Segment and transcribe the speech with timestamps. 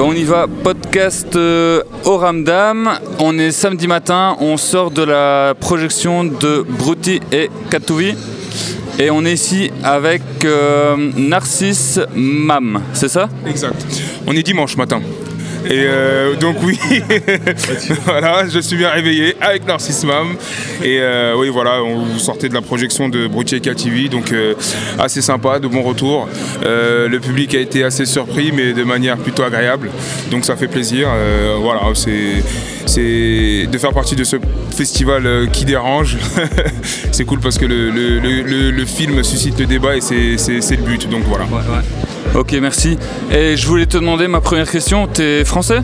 [0.00, 0.46] Bon, on y va.
[0.46, 2.88] Podcast euh, au Ramdam.
[3.18, 4.34] On est samedi matin.
[4.40, 8.14] On sort de la projection de Bruti et Katouvi.
[8.98, 12.80] Et on est ici avec euh, Narcisse Mam.
[12.94, 13.28] C'est ça?
[13.46, 13.76] Exact.
[14.26, 15.02] On est dimanche matin.
[15.66, 16.78] Et euh, donc oui,
[18.04, 20.36] voilà, je suis bien réveillé avec Narcisse Mam.
[20.82, 24.54] Et euh, oui, voilà, on vous sortait de la projection de Brutier TV, donc euh,
[24.98, 26.28] assez sympa, de bons retours.
[26.62, 29.90] Le public a été assez surpris, mais de manière plutôt agréable.
[30.30, 31.08] Donc ça fait plaisir.
[31.60, 34.36] Voilà, c'est de faire partie de ce
[34.74, 36.16] festival qui dérange.
[37.12, 41.08] c'est cool parce que le, film suscite le débat et c'est le but.
[41.08, 41.46] Donc voilà.
[42.34, 42.96] Ok, merci.
[43.32, 45.06] Et je voulais te demander ma première question.
[45.06, 45.80] T'es français?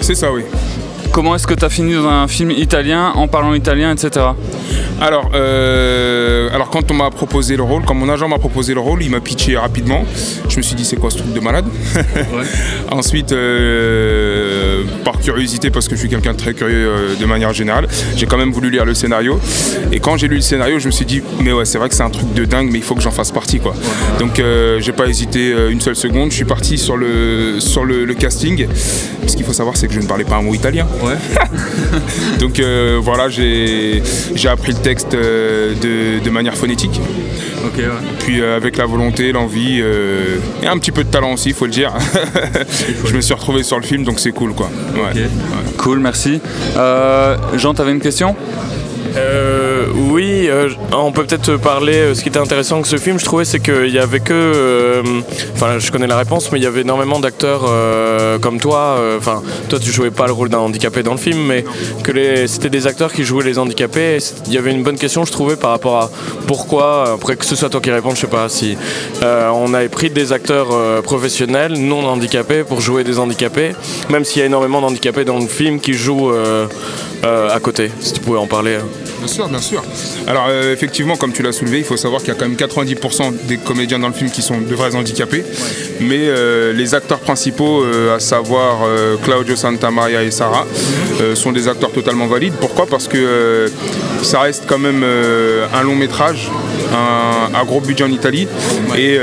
[0.00, 0.42] C'est ça, oui.
[1.18, 4.24] Comment est-ce que t'as fini dans un film italien en parlant italien, etc.
[5.00, 8.78] Alors, euh, alors quand on m'a proposé le rôle, quand mon agent m'a proposé le
[8.78, 10.04] rôle, il m'a pitché rapidement.
[10.48, 11.64] Je me suis dit c'est quoi ce truc de malade
[12.92, 17.52] Ensuite, euh, par curiosité, parce que je suis quelqu'un de très curieux euh, de manière
[17.52, 19.40] générale, j'ai quand même voulu lire le scénario.
[19.90, 21.96] Et quand j'ai lu le scénario, je me suis dit mais ouais c'est vrai que
[21.96, 23.74] c'est un truc de dingue, mais il faut que j'en fasse partie quoi.
[24.20, 26.30] Donc euh, j'ai pas hésité une seule seconde.
[26.30, 28.68] Je suis parti sur le sur le, le casting.
[29.26, 30.86] Ce qu'il faut savoir c'est que je ne parlais pas un mot italien.
[31.02, 31.07] Ouais.
[32.40, 34.02] Donc euh, voilà, j'ai
[34.34, 37.00] j'ai appris le texte euh, de, de manière phonétique.
[37.64, 37.84] Ok, ouais.
[38.20, 41.54] Puis euh, avec la volonté, l'envie euh, et un petit peu de talent aussi, il
[41.54, 41.92] faut le dire.
[43.04, 44.70] je me suis retrouvé sur le film, donc c'est cool quoi.
[44.94, 45.22] Ouais.
[45.76, 46.40] Cool, merci.
[46.76, 48.36] Euh, Jean, t'avais une question?
[49.18, 51.94] Euh, oui, euh, on peut peut-être parler.
[51.96, 54.32] euh, Ce qui était intéressant avec ce film, je trouvais, c'est qu'il y avait que.
[54.32, 55.02] euh,
[55.54, 57.62] Enfin, je connais la réponse, mais il y avait énormément d'acteurs
[58.40, 58.98] comme toi.
[59.18, 61.64] Enfin, toi, tu jouais pas le rôle d'un handicapé dans le film, mais
[62.04, 64.18] que c'était des acteurs qui jouaient les handicapés.
[64.46, 66.10] Il y avait une bonne question, je trouvais, par rapport à
[66.46, 68.76] pourquoi, après que ce soit toi qui réponds, je sais pas si
[69.22, 70.68] on avait pris des acteurs
[71.02, 73.72] professionnels non handicapés pour jouer des handicapés,
[74.10, 76.30] même s'il y a énormément d'handicapés dans le film qui jouent
[77.24, 77.90] à côté.
[78.00, 78.78] Si tu pouvais en parler.
[79.18, 79.82] Bien sûr, bien sûr.
[80.26, 82.56] Alors euh, effectivement, comme tu l'as soulevé, il faut savoir qu'il y a quand même
[82.56, 85.44] 90% des comédiens dans le film qui sont de vrais handicapés.
[86.00, 88.78] Mais euh, les acteurs principaux, euh, à savoir
[89.24, 90.66] Claudio Santamaria et Sarah,
[91.34, 92.54] sont des acteurs totalement valides.
[92.60, 92.86] Pourquoi?
[92.86, 93.70] Parce que
[94.22, 96.48] ça reste quand même un long métrage,
[96.92, 98.46] un, gros budget en Italie.
[98.96, 99.18] Et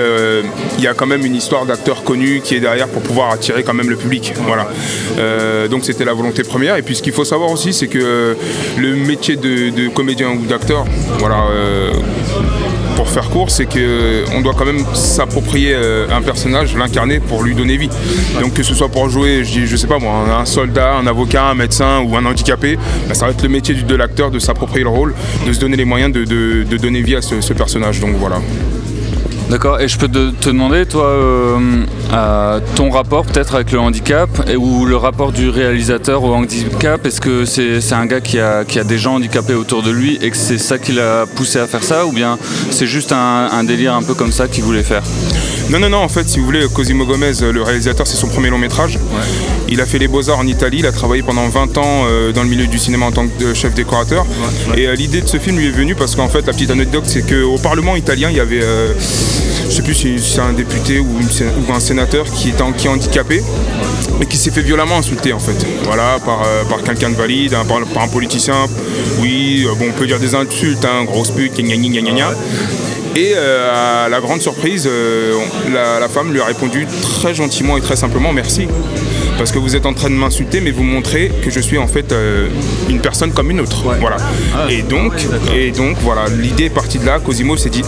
[0.78, 3.64] il y a quand même une histoire d'acteur connu qui est derrière pour pouvoir attirer
[3.64, 4.34] quand même le public.
[4.46, 4.68] Voilà.
[5.70, 6.76] Donc c'était la volonté première.
[6.76, 8.36] Et puis ce qu'il faut savoir aussi, c'est que
[8.78, 10.86] le métier de comédien ou d'acteur,
[11.20, 11.92] voilà, euh,
[12.96, 17.56] pour faire court, c'est qu'on doit quand même s'approprier euh, un personnage, l'incarner pour lui
[17.56, 17.90] donner vie.
[18.42, 21.46] Donc que ce soit pour jouer, je, je sais pas moi, un, soldat, un avocat,
[21.46, 24.84] un médecin ou un handicapé, bah, ça va être le métier de l'acteur de s'approprier
[24.84, 25.14] le rôle,
[25.46, 28.00] de se donner les moyens de donner vie à ce, ce personnage.
[28.00, 28.38] Donc voilà.
[29.50, 31.58] D'accord, et je peux te, te demander, toi, euh,
[32.12, 37.06] euh, ton rapport peut-être avec le handicap et, ou le rapport du réalisateur au handicap?
[37.06, 40.18] Est-ce que c'est un gars qui a, qui a des gens handicapés autour de lui
[40.22, 42.08] et que c'est ça qui l'a poussé à faire ça?
[42.08, 42.40] Ou bien
[42.72, 45.04] c'est juste un, un délire un peu comme ça qu'il voulait faire?
[45.70, 48.50] Non, non, non, en fait, si vous voulez, Cosimo Gomez, le réalisateur, c'est son premier
[48.50, 48.98] long métrage.
[49.68, 52.44] Il a fait les beaux-arts en Italie, il a travaillé pendant 20 ans euh, dans
[52.44, 54.26] le milieu du cinéma en tant que chef décorateur.
[54.78, 57.04] Et euh, l'idée de ce film lui est venue parce qu'en fait, la petite anecdote,
[57.08, 58.94] c'est qu'au Parlement italien, il y avait, euh,
[59.68, 62.62] je sais plus si c'est un député ou, une sé- ou un sénateur qui est,
[62.62, 63.42] en- qui est handicapé
[64.22, 65.66] et qui s'est fait violemment insulter en fait.
[65.84, 68.68] Voilà, par, euh, par quelqu'un de valide, hein, par, par un politicien.
[69.20, 72.32] Oui, euh, bon, on peut dire des insultes, hein, grosse pute, gna gna gna gna.
[73.16, 74.88] Et euh, à la grande surprise,
[75.74, 78.68] la femme lui a répondu très gentiment et très simplement merci.
[79.38, 81.88] Parce que vous êtes en train de m'insulter, mais vous montrez que je suis en
[81.88, 82.48] fait euh,
[82.90, 83.84] une personne comme une autre.
[84.00, 84.18] Voilà.
[84.70, 85.14] et donc,
[85.54, 87.20] et donc voilà, l'idée est partie de là.
[87.20, 87.84] Cosimo s'est dit,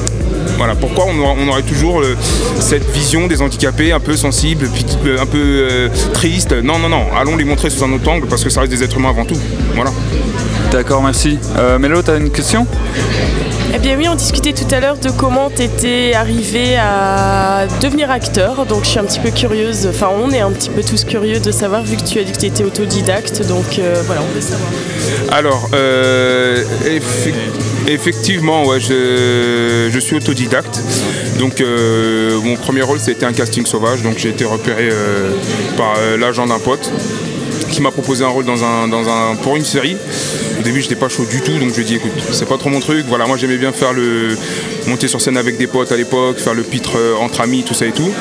[0.58, 2.16] voilà, pourquoi on aurait, on aurait toujours euh,
[2.60, 4.70] cette vision des handicapés un peu sensibles,
[5.06, 6.52] euh, un peu euh, triste.
[6.64, 7.04] Non, non, non.
[7.16, 9.26] Allons les montrer sous un autre angle parce que ça reste des êtres humains avant
[9.26, 9.40] tout.
[9.76, 9.92] Voilà.
[10.72, 11.40] D'accord, merci.
[11.58, 12.68] Euh, Mélo, t'as une question?
[13.74, 18.10] Eh bien oui, on discutait tout à l'heure de comment tu étais arrivé à devenir
[18.10, 18.66] acteur.
[18.66, 21.40] Donc je suis un petit peu curieuse, enfin on est un petit peu tous curieux
[21.40, 23.46] de savoir vu que tu as dit que tu étais autodidacte.
[23.48, 24.70] Donc euh, voilà, on veut savoir.
[25.32, 27.34] Alors, euh, effe-
[27.88, 30.80] effectivement, ouais, je, je suis autodidacte.
[31.38, 34.02] Donc, euh, mon premier rôle, c'était un casting sauvage.
[34.02, 34.90] Donc, j'ai été repéré
[35.78, 36.92] par l'agent d'un pote
[37.72, 39.98] qui m'a proposé un rôle dans un, dans un, pour une série.
[40.60, 42.58] Au début, j'étais pas chaud du tout, donc je lui ai dit, écoute, c'est pas
[42.58, 43.06] trop mon truc.
[43.08, 44.38] Voilà, moi, j'aimais bien faire le
[44.88, 47.74] monter sur scène avec des potes à l'époque, faire le pitre euh, entre amis, tout
[47.74, 48.12] ça et tout.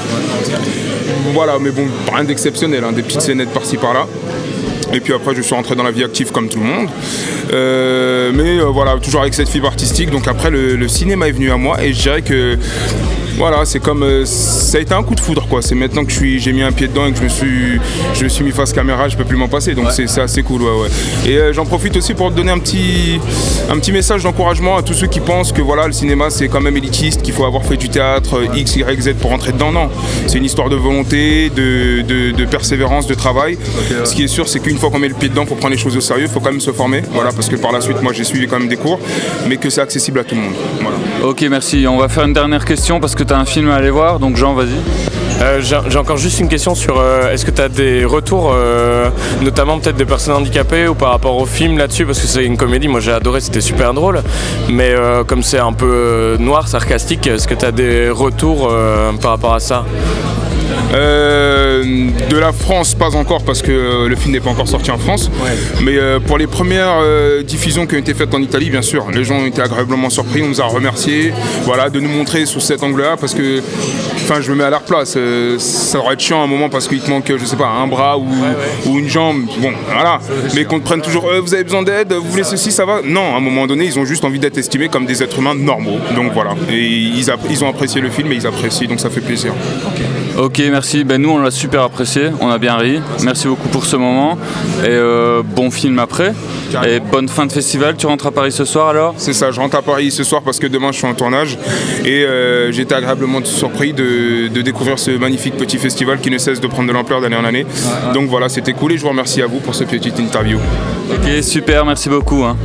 [1.32, 4.06] Voilà, mais bon, rien d'exceptionnel, hein, des petites scénettes par-ci par-là.
[4.93, 6.88] Et puis après, je suis rentré dans la vie active comme tout le monde.
[7.52, 10.10] Euh, mais euh, voilà, toujours avec cette fibre artistique.
[10.10, 12.56] Donc après, le, le cinéma est venu à moi et je dirais que
[13.37, 14.03] Voilà, c'est comme.
[14.03, 15.61] euh, ça a été un coup de foudre, quoi.
[15.62, 17.79] C'est maintenant que je suis- j'ai mis un pied dedans et que je me suis,
[18.15, 19.75] je me suis mis face caméra, je peux plus m'en passer.
[19.75, 20.88] Donc c'est c'est assez cool, ouais, ouais.
[21.31, 23.21] Et euh, j'en profite aussi pour te donner un petit,
[23.71, 26.61] un petit message d'encouragement à tous ceux qui pensent que voilà, le cinéma c'est quand
[26.61, 29.71] même élitiste, qu'il faut avoir fait du théâtre euh, X, Y, Z pour rentrer dedans.
[29.71, 29.91] Non,
[30.27, 33.59] c'est une histoire de volonté, de, de- de persévérance, de travail.
[34.05, 35.79] Ce qui est sûr, c'est qu'une fois qu'on met le pied dedans, faut prendre les
[35.81, 37.03] choses au sérieux, faut quand même se former.
[37.12, 38.99] Voilà, parce que par la suite, moi j'ai suivi quand même des cours,
[39.47, 40.55] mais que c'est accessible à tout le monde.
[40.81, 40.97] Voilà.
[41.26, 41.88] Ok, merci.
[41.88, 44.20] On va faire une dernière question parce que tu as un film à aller voir.
[44.20, 44.76] Donc, Jean, vas-y.
[45.43, 49.08] Euh, J'ai encore juste une question sur euh, est-ce que tu as des retours, euh,
[49.43, 52.56] notamment peut-être des personnes handicapées ou par rapport au film là-dessus, parce que c'est une
[52.56, 54.23] comédie, moi j'ai adoré, c'était super drôle,
[54.70, 59.12] mais euh, comme c'est un peu noir, sarcastique, est-ce que tu as des retours euh,
[59.20, 59.84] par rapport à ça?
[60.94, 61.45] Euh,
[61.84, 64.99] de la France, pas encore parce que euh, le film n'est pas encore sorti en
[64.99, 65.31] France.
[65.82, 69.06] Mais euh, pour les premières euh, diffusions qui ont été faites en Italie, bien sûr,
[69.12, 70.43] les gens ont été agréablement surpris.
[70.43, 71.32] On nous a remerciés
[71.64, 73.61] voilà, de nous montrer sous cet angle-là parce que,
[74.25, 75.14] enfin, je me mets à leur place.
[75.17, 77.69] euh, ça aurait été chiant à un moment parce qu'il te manque, je sais pas,
[77.69, 78.26] un bras ou,
[78.87, 79.43] ou une jambe.
[79.58, 80.19] Bon, voilà.
[80.55, 83.00] Mais qu'on te prenne toujours, Euh, vous avez besoin d'aide, vous voulez ceci, ça va?
[83.05, 85.55] Non, à un moment donné, ils ont juste envie d'être estimés comme des êtres humains
[85.55, 85.99] normaux.
[86.14, 86.55] Donc voilà.
[86.70, 89.52] Et ils, ils ont apprécié le film et ils apprécient, donc ça fait plaisir.
[90.38, 91.02] Ok, merci.
[91.05, 92.29] Ben, nous, on l'a super apprécié.
[92.41, 93.01] On a bien ri.
[93.25, 94.39] Merci beaucoup pour ce moment.
[94.85, 96.33] Et euh, bon film après.
[96.87, 97.97] Et bonne fin de festival.
[97.97, 99.15] Tu rentres à Paris ce soir alors?
[99.17, 101.59] C'est ça, je rentre à Paris ce soir parce que demain je suis en tournage
[102.05, 106.39] et euh, j'ai été agréablement surpris de, de découvrir ce magnifique petit festival qui ne
[106.39, 107.67] cesse de prendre de l'ampleur d'année en année.
[108.15, 110.59] Donc voilà, c'était cool et je vous remercie à vous pour cette petite interview.
[111.11, 111.85] Ok, super.
[111.85, 112.45] Merci beaucoup.
[112.45, 112.57] hein.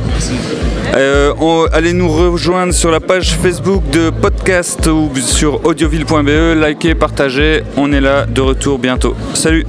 [0.94, 6.60] Euh, on- allez nous rejoindre sur la page Facebook de podcast ou sur audioville.be.
[6.62, 7.62] Likez, partagez.
[7.78, 9.16] On est là de retour bientôt.
[9.34, 9.66] Salut